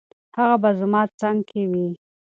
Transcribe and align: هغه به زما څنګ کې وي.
هغه 0.37 0.55
به 0.61 0.69
زما 0.79 1.01
څنګ 1.19 1.39
کې 1.49 1.61
وي. 1.71 1.87